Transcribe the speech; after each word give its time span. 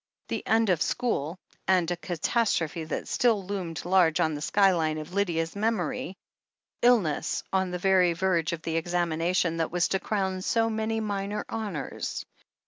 The 0.29 0.41
end 0.47 0.71
of 0.71 0.81
school— 0.81 1.37
^and 1.67 1.91
a 1.91 1.95
catastrophe 1.95 2.85
that 2.85 3.07
still 3.07 3.45
loomed 3.45 3.85
large 3.85 4.19
on 4.19 4.33
the 4.33 4.41
sky 4.41 4.71
line 4.71 4.97
of 4.97 5.13
Lydia's 5.13 5.55
memory. 5.55 6.17
Ill 6.81 7.01
ness 7.01 7.43
on 7.53 7.69
the 7.69 7.77
very 7.77 8.13
verge 8.13 8.51
of 8.51 8.63
the 8.63 8.77
examination 8.77 9.57
that 9.57 9.69
was 9.71 9.87
to 9.89 9.99
crown 9.99 10.41
so 10.41 10.71
many 10.71 10.99
minor 10.99 11.45
honours. 11.51 12.25